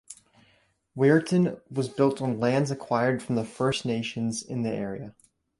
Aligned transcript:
Wiarton 0.97 1.61
was 1.69 1.87
built 1.87 2.23
on 2.23 2.39
lands 2.39 2.71
acquired 2.71 3.21
from 3.21 3.35
the 3.35 3.45
First 3.45 3.85
Nations 3.85 4.41
in 4.41 4.63
the 4.63 4.71
area. 4.71 5.13